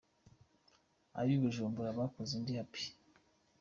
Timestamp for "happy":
2.57-2.85